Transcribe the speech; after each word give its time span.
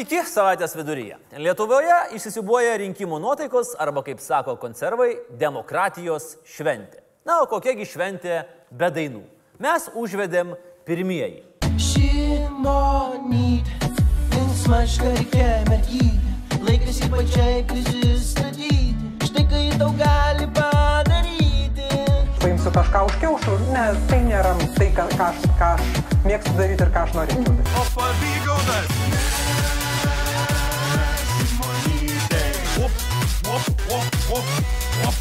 Sveiki, 0.00 0.22
savaitės 0.24 0.72
viduryje. 0.72 1.18
Lietuvoje 1.44 1.92
įsisibuoja 2.16 2.78
rinkimų 2.80 3.18
nuotaikos 3.20 3.74
arba, 3.76 4.00
kaip 4.06 4.22
sako 4.24 4.54
konservai, 4.56 5.10
demokratijos 5.36 6.38
šventė. 6.48 7.02
Na, 7.28 7.42
o 7.44 7.48
kokiagi 7.50 7.84
šventė 7.84 8.38
be 8.72 8.88
dainų? 8.96 9.20
Mes 9.60 9.90
užvedėm 9.92 10.54
pirmieji. 10.88 11.42
Šimonyt, 11.76 13.68
linksmaška 14.38 15.12
reikia 15.18 15.52
mergytė, 15.68 16.32
laikas 16.64 17.04
į 17.04 17.12
pačiai 17.18 17.60
prisistatyti, 17.68 19.12
štai 19.28 19.46
kai 19.52 19.66
daug 19.76 20.00
gali 20.00 20.48
padaryti. 20.56 21.92
paimsiu 22.40 22.72
kažką 22.72 23.04
už 23.04 23.20
kiaušų, 23.20 23.62
ne, 23.76 23.88
tai 24.08 24.24
nėra 24.32 24.56
tai, 24.80 24.92
ką, 24.96 25.10
ką, 25.12 25.28
aš, 25.28 25.48
ką 25.60 25.74
aš 25.76 26.14
mėgstu 26.24 26.56
daryti 26.56 26.88
ir 26.88 26.96
ką 26.96 27.04
aš 27.04 27.18
norėčiau 27.20 27.50
daryti. 27.50 27.74
O 27.76 27.90
pavygaudas. 28.00 29.19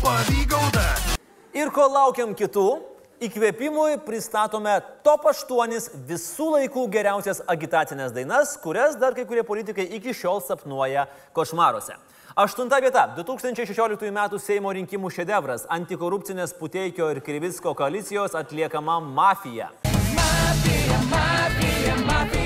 O 0.04 0.06
pavygaudas. 0.06 1.18
Ir 1.54 1.72
kol 1.74 1.92
laukiam 1.92 2.34
kitų, 2.38 2.80
įkvėpimui 3.26 4.00
pristatome 4.06 4.78
top 5.04 5.26
8 5.32 5.90
visų 6.08 6.52
laikų 6.56 6.86
geriausias 6.92 7.42
agitacinės 7.48 8.14
dainas, 8.16 8.56
kurias 8.64 8.96
dar 9.00 9.14
kai 9.14 9.26
kurie 9.26 9.44
politikai 9.44 9.88
iki 9.98 10.14
šiol 10.14 10.42
sapnuoja 10.46 11.08
košmaruose. 11.34 11.98
Aštunta 12.40 12.80
vieta- 12.80 13.08
2016 13.18 14.08
m. 14.08 14.40
Seimo 14.40 14.72
rinkimų 14.72 15.10
šedevras- 15.12 15.66
antikorupcinės 15.78 16.54
Puteikio 16.54 17.12
ir 17.12 17.22
Krivicko 17.22 17.76
koalicijos 17.76 18.36
atliekama 18.36 19.00
mafija. 19.02 19.70
Mafija, 19.84 21.00
mafija, 21.10 21.96
mafija 22.06 22.39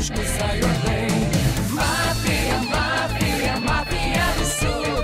užkusa 0.00 0.46
juodai. 0.60 1.08
Mafija, 1.76 2.58
mafija, 2.72 3.54
mafija 3.68 4.26
visur, 4.38 5.02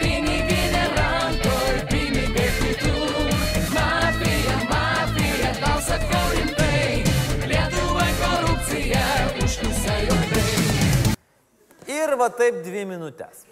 pinigai 0.00 0.86
rankoj, 0.96 1.74
pinigai 1.90 2.48
kitur. 2.60 3.28
Mafija, 3.76 4.56
mafija, 4.72 5.52
tau 5.60 5.78
sakau 5.88 6.24
rimtai, 6.36 7.04
Lietuva 7.50 8.08
korupcija 8.22 9.04
užkusa 9.44 10.00
juodai. 10.06 10.48
Ir 12.00 12.16
va 12.16 12.32
taip 12.32 12.64
dvi 12.64 12.88
minutės. 12.88 13.44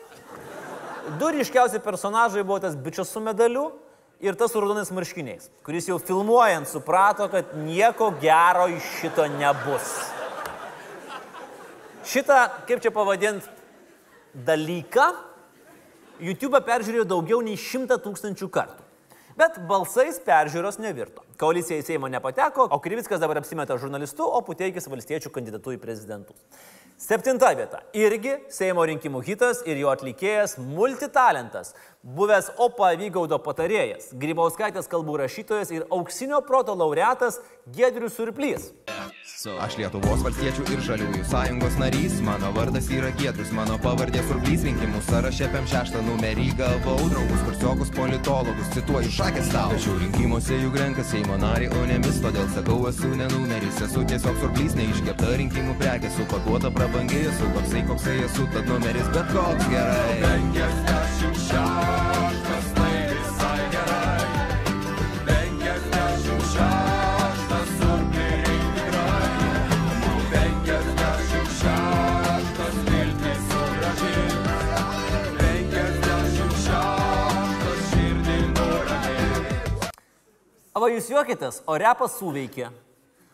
Du 1.21 1.29
ryškiausi 1.31 1.85
personažai 1.85 2.43
buvo 2.43 2.63
tas 2.65 2.75
bičias 2.77 3.13
su 3.13 3.21
medaliu 3.21 3.69
ir 4.21 4.35
tas 4.35 4.57
raudonais 4.57 4.91
marškiniais, 4.97 5.53
kuris 5.63 5.93
jau 5.93 6.01
filmuojant 6.01 6.73
suprato, 6.73 7.29
kad 7.29 7.53
nieko 7.61 8.15
gero 8.23 8.71
iš 8.73 8.95
šito 9.01 9.29
nebus. 9.37 10.16
Šitą, 12.07 12.39
kaip 12.69 12.83
čia 12.85 12.93
pavadint, 12.95 13.47
dalyką 14.47 15.07
YouTube 16.23 16.61
peržiūrėjo 16.65 17.07
daugiau 17.09 17.41
nei 17.45 17.57
100 17.59 17.99
tūkstančių 18.05 18.49
kartų. 18.53 18.85
Bet 19.37 19.59
balsais 19.69 20.17
peržiūros 20.25 20.79
nevirto. 20.81 21.21
Koalicija 21.37 21.83
į 21.83 21.85
Seimą 21.85 22.09
nepateko, 22.09 22.71
o 22.73 22.79
Krivickas 22.81 23.21
dabar 23.21 23.43
apsimeta 23.43 23.77
žurnalistu, 23.77 24.25
o 24.25 24.39
Puteikis 24.41 24.89
valstiečių 24.89 25.33
kandidatu 25.35 25.75
į 25.75 25.81
prezidentus. 25.83 26.39
Septinta 26.97 27.51
vieta. 27.59 27.83
Irgi 27.93 28.39
Seimo 28.49 28.87
rinkimų 28.89 29.21
hitas 29.27 29.61
ir 29.69 29.77
jo 29.83 29.91
atlikėjas 29.93 30.57
multitalentas. 30.57 31.75
Buvęs 32.07 32.53
OPA 32.63 32.93
Vygaudo 32.95 33.35
patarėjas, 33.43 34.13
Grybauskaitės 34.15 34.87
kalbų 34.87 35.17
rašytojas 35.25 35.73
ir 35.75 35.89
auksinio 35.91 36.39
proto 36.47 36.77
laureatas 36.79 37.41
Gedrius 37.75 38.15
Surplys. 38.15 38.71
Aš 39.63 39.75
Lietuvos 39.79 40.23
valstiečių 40.23 40.65
ir 40.71 40.81
žaliųjų 40.87 41.25
sąjungos 41.27 41.75
narys, 41.79 42.15
mano 42.25 42.53
vardas 42.55 42.87
yra 42.95 43.11
Giedrius, 43.19 43.51
mano 43.55 43.75
pavardė 43.83 44.23
surblys 44.29 44.63
rinkimų 44.67 45.03
sąraše 45.07 45.49
PM 45.51 45.67
šeštą 45.71 46.03
numerį 46.07 46.47
gavau, 46.61 46.97
draugus 47.11 47.43
kursiokus 47.49 47.91
politologus, 47.95 48.71
cituoju 48.75 49.11
šakės 49.19 49.51
tau. 49.55 49.75
Tačiau 49.75 49.99
rinkimuose 50.03 50.61
jų 50.63 50.73
renka 50.79 51.05
Seimo 51.07 51.39
narį, 51.43 51.73
o 51.75 51.85
ne 51.91 51.99
mis, 52.07 52.23
todėl 52.23 52.47
sakau, 52.55 52.79
esu 52.91 53.11
ne 53.19 53.27
numeris, 53.35 53.83
esu 53.87 54.07
tiesiog 54.07 54.41
surblys, 54.45 54.79
neiškepta 54.79 55.35
rinkimų 55.43 55.77
prekė, 55.83 56.15
supakuota 56.21 56.71
prabangiai, 56.75 57.27
esu 57.33 57.51
koksai, 57.59 57.85
koksai 57.91 58.19
esu, 58.29 58.49
tad 58.55 58.71
numeris 58.71 59.11
bet 59.15 59.35
koks 59.35 59.71
gerai. 59.75 60.19
56, 60.23 61.96
O 80.87 80.91
jūs 80.93 81.09
juokitės, 81.11 81.65
o 81.67 81.75
repas 81.83 82.13
suveikė. 82.21 82.69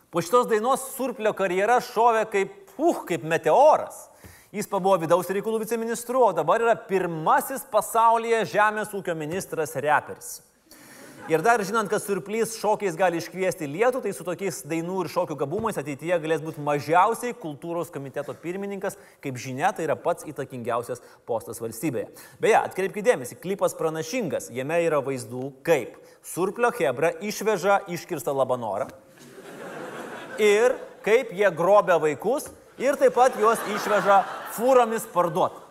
Po 0.09 0.21
šitos 0.25 0.47
dainos 0.49 0.87
surplio 0.95 1.35
karjera 1.37 1.75
šovė 1.85 2.23
kaip, 2.31 2.55
uh, 2.81 3.03
kaip 3.05 3.27
meteoras. 3.29 4.07
Jis 4.53 4.65
pabuvo 4.71 4.95
vidaus 5.03 5.29
reikalų 5.29 5.59
viceministru, 5.61 6.17
o 6.25 6.31
dabar 6.33 6.63
yra 6.65 6.73
pirmasis 6.89 7.61
pasaulyje 7.69 8.39
žemės 8.55 8.95
ūkio 8.97 9.13
ministras 9.17 9.75
reperis. 9.77 10.39
Ir 11.31 11.39
dar 11.39 11.61
žinant, 11.63 11.87
kad 11.87 12.03
surplys 12.03 12.57
šokiais 12.59 12.97
gali 12.99 13.21
iškviesti 13.21 13.63
lietų, 13.71 14.01
tai 14.03 14.11
su 14.11 14.25
tokiais 14.27 14.57
dainų 14.67 15.05
ir 15.05 15.09
šokių 15.13 15.37
gabumais 15.39 15.77
ateityje 15.79 16.17
galės 16.19 16.41
būti 16.43 16.59
mažiausiai 16.59 17.31
kultūros 17.39 17.93
komiteto 17.95 18.35
pirmininkas, 18.41 18.97
kaip 19.23 19.39
žinia, 19.39 19.69
tai 19.71 19.85
yra 19.85 19.95
pats 19.95 20.27
įtakingiausias 20.27 20.99
postas 21.23 21.63
valstybėje. 21.63 22.09
Beje, 22.43 22.57
atkreipkite 22.59 23.07
dėmesį, 23.07 23.37
klipas 23.39 23.77
pranašingas, 23.79 24.49
jame 24.51 24.81
yra 24.83 24.99
vaizdų, 25.05 25.53
kaip 25.63 25.95
surplio 26.27 26.73
hebra 26.75 27.13
išveža 27.23 27.85
iškirstą 27.95 28.35
labanorą 28.35 28.89
ir 30.43 30.75
kaip 31.07 31.31
jie 31.31 31.47
grobia 31.55 32.01
vaikus 32.03 32.49
ir 32.81 32.99
taip 32.99 33.15
pat 33.15 33.39
juos 33.39 33.63
išveža 33.71 34.25
fūromis 34.57 35.07
parduoti. 35.15 35.63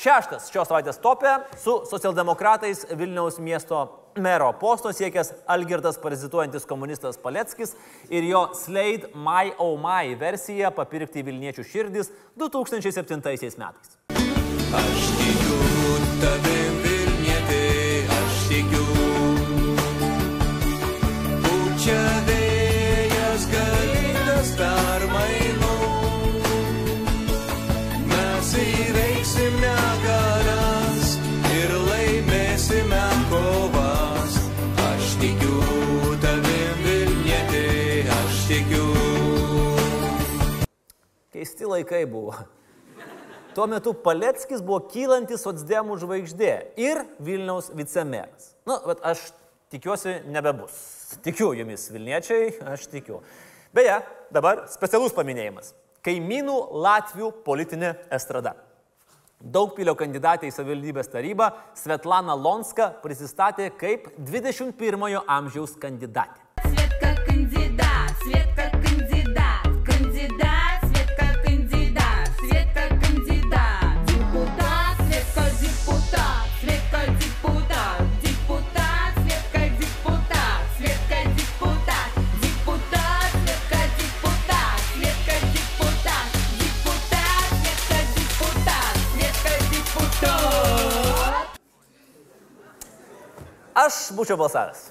Šeštas 0.00 0.48
šios 0.48 0.66
savaitės 0.66 0.98
topė 0.98 1.42
su 1.60 1.82
socialdemokratais 1.86 2.86
Vilniaus 2.96 3.36
miesto 3.38 3.99
mero 4.16 4.52
posto 4.60 4.92
siekęs 4.92 5.32
Algirdas 5.46 5.98
parazituojantis 5.98 6.66
komunistas 6.66 7.18
Paleckis 7.18 7.74
ir 8.10 8.24
jo 8.30 8.46
Slade 8.54 9.12
My 9.14 9.52
Oh 9.58 9.76
My 9.80 10.14
versija 10.20 10.70
papirkti 10.74 11.24
Vilniečių 11.26 11.66
širdis 11.66 12.12
2007 12.38 13.20
metais. 13.60 13.96
Aš 14.70 15.12
tikiu 15.18 15.60
tavim 16.22 16.59
Keisti 41.40 41.64
laikai 41.64 42.02
buvo. 42.04 42.34
Tuo 43.54 43.64
metu 43.66 43.94
Paleckis 43.96 44.60
buvo 44.60 44.82
kylantis 44.92 45.40
socdemų 45.40 45.94
žvaigždė 46.02 46.50
ir 46.76 46.98
Vilniaus 47.16 47.70
vicemeras. 47.72 48.50
Na, 48.68 48.74
nu, 48.74 48.90
bet 48.90 49.00
aš 49.08 49.22
tikiuosi 49.72 50.18
nebebus. 50.28 50.74
Tikiu 51.24 51.54
jumis, 51.56 51.86
Vilniečiai, 51.94 52.50
aš 52.74 52.84
tikiu. 52.92 53.22
Beje, 53.72 53.94
dabar 54.36 54.66
specialus 54.68 55.16
paminėjimas. 55.16 55.72
Kaimynų 56.04 56.58
Latvių 56.84 57.32
politinė 57.48 57.94
estrada. 58.12 58.52
Daugpilio 59.40 59.96
kandidatė 59.96 60.50
į 60.50 60.54
savivaldybės 60.58 61.08
tarybą 61.08 61.48
Svetlana 61.72 62.36
Lonska 62.36 62.92
prisistatė 63.00 63.72
kaip 63.80 64.12
21-ojo 64.20 65.24
amžiaus 65.24 65.72
kandidatė. 65.80 66.49
Būčiau 94.16 94.38
balsavęs. 94.40 94.88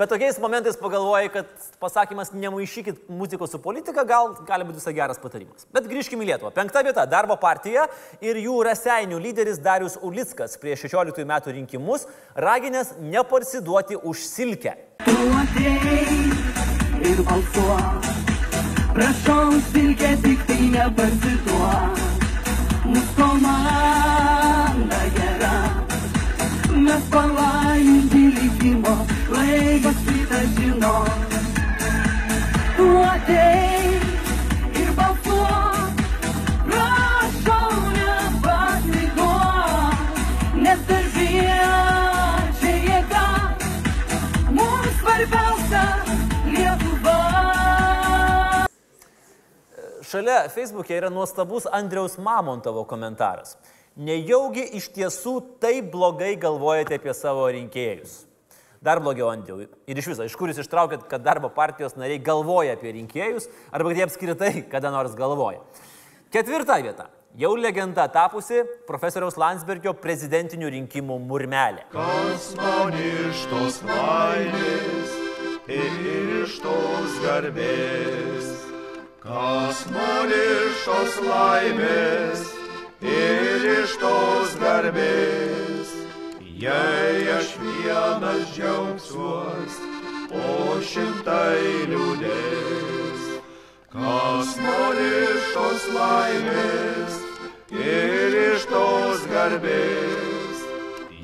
Bet 0.00 0.08
tokiais 0.08 0.38
momentais 0.40 0.78
pagalvoji, 0.80 1.28
kad 1.28 1.48
pasakymas 1.82 2.30
nemaišykit 2.32 3.02
muzikos 3.12 3.50
su 3.52 3.58
politika 3.60 4.00
gal 4.08 4.30
gali 4.48 4.64
būti 4.64 4.78
visai 4.78 4.94
geras 4.96 5.20
patarimas. 5.20 5.66
Bet 5.74 5.90
grįžkime 5.90 6.24
į 6.24 6.30
Lietuvą. 6.30 6.52
Penkta 6.56 6.80
vieta- 6.86 7.04
Darbo 7.14 7.36
partija 7.36 7.84
ir 8.20 8.40
jų 8.40 8.62
raseinių 8.64 9.18
lyderis 9.20 9.60
Darius 9.60 9.98
Ulickas 10.00 10.56
prieš 10.56 10.86
16 10.88 11.26
metų 11.28 11.52
rinkimus 11.52 12.06
raginęs 12.34 12.94
neparsiduoti 12.96 14.00
už 14.00 14.24
silkę. 14.24 14.72
Prašau, 18.94 19.52
silkė 19.72 20.16
tik 20.22 20.46
tai 20.48 20.62
nepasituok. 20.72 22.00
Mūsų 22.88 23.12
komanda 23.20 25.04
gera. 25.14 25.59
Mes 26.80 27.04
palaiminti 27.12 28.22
likimo, 28.36 28.94
laikas 29.28 29.98
kitą 30.06 30.40
žino. 30.56 30.96
Tu 32.76 32.86
ateik 33.04 34.02
ir 34.80 34.90
balsuok. 34.96 35.92
Prašau, 36.68 37.72
nepasituok. 37.96 39.98
Nes 40.64 40.80
darbie 40.88 41.58
čia 42.62 42.74
jėga. 42.86 43.26
Mums 44.56 44.94
svarbiausia 45.02 45.84
Lietuva. 46.54 47.18
Šalia 50.00 50.48
Facebook'e 50.48 50.96
yra 50.96 51.12
nuostabus 51.12 51.68
Andriaus 51.68 52.16
Mamontovo 52.16 52.88
komentaras. 52.88 53.60
Nejaugi 53.98 54.62
iš 54.78 54.86
tiesų 54.94 55.40
taip 55.62 55.90
blogai 55.90 56.36
galvojate 56.38 57.00
apie 57.00 57.14
savo 57.16 57.48
rinkėjus. 57.50 58.24
Dar 58.80 59.00
blogiau, 59.02 59.28
Andriau. 59.28 59.66
Ir 59.84 59.98
iš 60.00 60.06
viso, 60.08 60.24
iš 60.24 60.36
kur 60.40 60.48
jūs 60.48 60.62
ištraukėt, 60.62 61.02
kad 61.10 61.20
darbo 61.20 61.50
partijos 61.52 61.98
nariai 62.00 62.20
galvoja 62.24 62.78
apie 62.78 62.94
rinkėjus, 62.96 63.50
arba 63.68 63.90
kad 63.90 63.98
jie 63.98 64.06
apskritai 64.06 64.52
kada 64.72 64.92
nors 64.94 65.16
galvoja. 65.18 65.60
Ketvirta 66.32 66.78
vieta. 66.80 67.10
Jau 67.38 67.52
legenda 67.54 68.06
tapusi 68.10 68.62
profesoriaus 68.88 69.36
Landsbergio 69.38 69.92
prezidentinių 70.02 70.70
rinkimų 70.74 71.18
murmelė. 71.22 71.84
Kas 71.92 72.48
man 72.58 72.96
iš 72.96 73.44
tos 73.50 73.78
laimės 73.86 75.12
ir 75.70 76.40
iš 76.40 76.56
tos 76.64 77.18
garbės? 77.22 78.48
Kas 79.22 79.84
man 79.94 80.32
iš 80.34 80.82
tos 80.88 81.20
laimės 81.28 82.59
ir 83.02 83.64
iš 83.80 83.96
tos 84.00 84.56
garbės? 84.60 85.92
Jei 86.60 87.24
aš 87.32 87.54
vienas 87.60 88.50
džiaugsiuos, 88.52 89.78
o 90.28 90.76
šimtai 90.84 91.86
liūdės. 91.88 93.22
Kas 93.94 94.52
man 94.60 95.00
iš 95.06 95.48
tos 95.54 95.88
laimės 95.94 97.16
ir 97.72 98.36
iš 98.42 98.68
tos 98.68 99.24
garbės, 99.32 100.62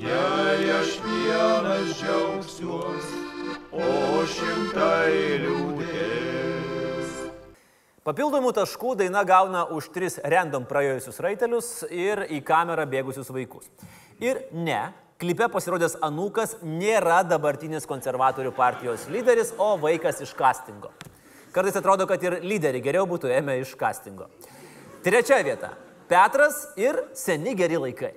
jei 0.01 0.73
aš 0.81 0.97
vienas 1.05 1.93
džiaugsiuos, 2.01 3.15
o 3.77 4.25
šimtai 4.25 5.13
liūdės. 5.45 5.66
Papildomų 8.07 8.53
taškų 8.55 8.93
daina 9.01 9.25
gauna 9.27 9.65
už 9.75 9.89
tris 9.91 10.21
random 10.23 10.63
praėjusius 10.71 11.17
raitelius 11.25 11.71
ir 11.91 12.21
į 12.31 12.39
kamerą 12.47 12.85
bėgusius 12.87 13.33
vaikus. 13.35 13.67
Ir 14.23 14.45
ne, 14.55 14.93
klipe 15.19 15.49
pasirodęs 15.51 15.97
Anukas 16.07 16.55
nėra 16.63 17.25
dabartinis 17.27 17.89
konservatorių 17.91 18.53
partijos 18.55 19.09
lyderis, 19.11 19.51
o 19.59 19.73
vaikas 19.83 20.23
iš 20.23 20.37
castingo. 20.39 20.93
Kartais 21.51 21.81
atrodo, 21.81 22.07
kad 22.07 22.23
ir 22.23 22.39
lyderį 22.47 22.85
geriau 22.85 23.09
būtų 23.11 23.33
ėmę 23.41 23.59
iš 23.65 23.75
castingo. 23.81 24.31
Trečia 25.03 25.43
vieta- 25.43 25.73
Petras 26.13 26.63
ir 26.79 27.09
seni 27.13 27.57
geri 27.59 27.75
laikai. 27.89 28.13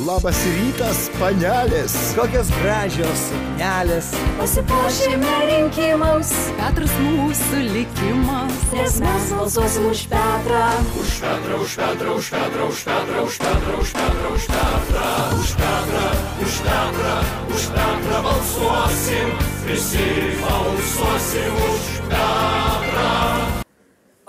Labas 0.00 0.38
rytas, 0.48 1.10
panelės. 1.18 1.92
Kokios 2.16 2.48
gražios 2.62 3.24
suknelės. 3.26 4.06
Pasipuošėme 4.38 5.32
rinkimams. 5.50 6.30
Petras 6.56 6.94
mūsų 7.04 7.60
likimas. 7.66 8.54
Nes 8.72 8.96
mes 9.04 9.28
balsuosim 9.36 9.90
už 9.90 10.06
Petrą. 10.08 10.62
Už 11.02 11.12
Petrą, 11.20 11.60
už 11.66 11.76
Petrą, 11.82 12.16
už 12.16 12.30
Petrą, 12.32 12.70
už 12.70 12.80
Petrą, 12.88 13.26
už 13.28 13.36
Petrą, 13.44 13.76
už 13.76 13.92
Petrą, 14.00 14.32
už 14.32 14.48
Petrą. 14.48 15.12
Už 15.36 15.52
Petrą, 15.60 16.08
už 16.48 16.56
Petrą, 16.64 17.14
už 17.52 17.62
Petrą 17.76 18.24
balsuosim. 18.24 19.38
Visi 19.68 20.10
balsuosim 20.40 21.54
už 21.68 21.84
Petrą. 22.08 22.69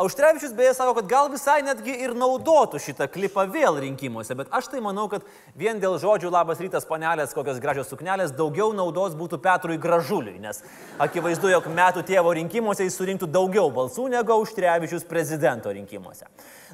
Auštrevičius 0.01 0.53
beje 0.57 0.73
sako, 0.73 0.93
kad 0.97 1.05
gal 1.05 1.27
visai 1.29 1.59
netgi 1.61 1.93
ir 2.01 2.15
naudotų 2.17 2.79
šitą 2.81 3.05
klipą 3.11 3.43
vėl 3.53 3.75
rinkimuose, 3.83 4.33
bet 4.39 4.49
aš 4.49 4.71
tai 4.73 4.79
manau, 4.81 5.03
kad 5.11 5.27
vien 5.53 5.77
dėl 5.77 5.99
žodžių 6.01 6.31
labas 6.33 6.57
rytas, 6.63 6.87
panelės, 6.89 7.35
kokios 7.37 7.59
gražios 7.61 7.91
suknelės, 7.91 8.33
daugiau 8.33 8.71
naudos 8.73 9.13
būtų 9.19 9.37
Petrui 9.43 9.77
Gražuliui, 9.81 10.39
nes 10.41 10.63
akivaizdu, 11.05 11.51
jog 11.53 11.67
metų 11.69 12.01
tėvo 12.07 12.33
rinkimuose 12.33 12.87
jis 12.87 12.97
surinktų 12.97 13.29
daugiau 13.29 13.67
balsų 13.75 14.07
negu 14.15 14.33
Auštrevičius 14.39 15.05
prezidento 15.05 15.69
rinkimuose. 15.69 16.25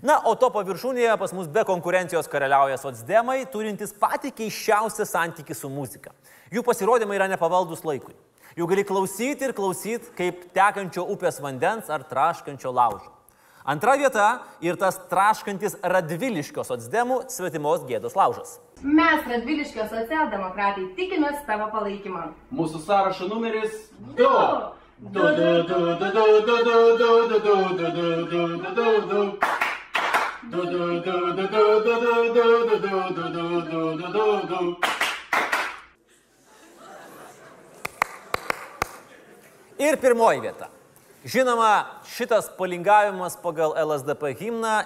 Na, 0.08 0.22
o 0.24 0.38
to 0.40 0.48
paviršūnėje 0.54 1.20
pas 1.20 1.36
mus 1.36 1.52
be 1.52 1.66
konkurencijos 1.68 2.32
karaliauja 2.32 2.80
socdemai, 2.80 3.42
turintys 3.52 3.92
patį 3.92 4.32
keiščiausią 4.40 5.10
santykių 5.12 5.60
su 5.66 5.74
muzika. 5.74 6.16
Jų 6.54 6.64
pasirodymai 6.64 7.20
yra 7.20 7.28
nepavaldus 7.28 7.84
laikui. 7.84 8.16
Jų 8.56 8.72
gali 8.72 8.88
klausyti 8.88 9.50
ir 9.50 9.58
klausyti 9.58 10.16
kaip 10.18 10.48
tekančio 10.56 11.04
upės 11.12 11.42
vandens 11.44 11.92
ar 11.94 12.08
traškančio 12.08 12.72
laužo. 12.72 13.17
Antra 13.68 13.98
vieta 14.00 14.26
ir 14.64 14.78
tas 14.80 14.96
traškantis 15.12 15.74
Radviliškios 15.84 16.70
atsdemų 16.72 17.18
svetimos 17.28 17.82
gėdos 17.90 18.14
laužas. 18.16 18.54
Mes, 18.80 19.26
Radviliškios 19.28 19.90
socialdemokratai, 19.92 20.86
tikimės 20.96 21.42
tavo 21.50 21.68
palaikymą. 21.74 22.30
Mūsų 22.56 22.80
sąrašo 22.86 23.28
numeris 23.28 23.76
2. 24.16 24.38
Ir 39.78 40.00
pirmoji 40.02 40.42
vieta. 40.42 40.77
Žinoma, 41.26 42.02
šitas 42.14 42.52
palingavimas 42.58 43.38
pagal 43.42 43.74
LSDP 43.74 44.36
himną, 44.38 44.84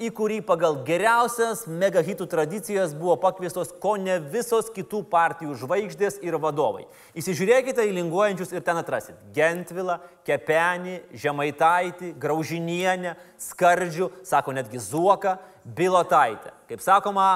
į 0.00 0.08
kurį 0.16 0.38
pagal 0.44 0.78
geriausias 0.84 1.66
megahitų 1.68 2.26
tradicijas 2.28 2.92
buvo 2.96 3.18
pakviestos 3.20 3.72
ko 3.80 3.94
ne 4.00 4.18
visos 4.32 4.68
kitų 4.72 5.02
partijų 5.12 5.56
žvaigždės 5.60 6.18
ir 6.24 6.36
vadovai. 6.40 6.86
Įsižiūrėkite 7.16 7.84
į 7.88 7.96
linguojančius 7.98 8.52
ir 8.54 8.64
ten 8.64 8.80
atrasit 8.80 9.16
Gentvilą, 9.36 9.98
Kepenį, 10.28 10.98
Žemaitaitį, 11.16 12.14
Graužinienę, 12.20 13.16
Skardžių, 13.50 14.12
sako 14.28 14.56
netgi 14.56 14.80
Zuoką, 14.84 15.36
Bilotaitę. 15.64 16.52
Kaip 16.68 16.84
sakoma, 16.84 17.30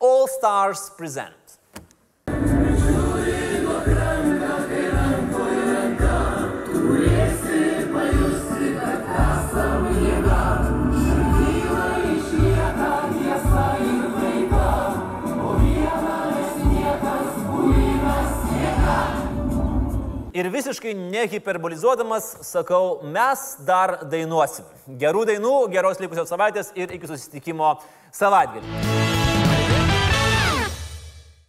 All 0.00 0.28
Stars 0.36 0.88
Present. 0.96 1.39
Ir 20.40 20.46
visiškai 20.48 20.94
nehiperbolizuodamas 20.96 22.30
sakau, 22.48 23.02
mes 23.04 23.42
dar 23.68 23.98
dainuosim. 24.08 24.64
Gerų 25.02 25.26
dainų, 25.34 25.52
geros 25.74 26.00
likusios 26.00 26.32
savaitės 26.32 26.72
ir 26.80 26.96
iki 26.96 27.12
susitikimo 27.12 27.74
savaitgalį. 28.16 29.09